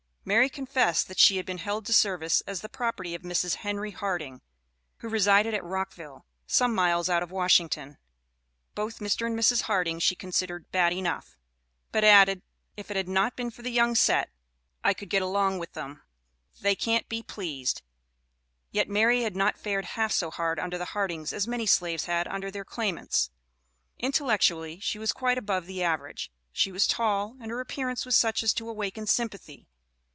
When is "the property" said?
2.61-3.15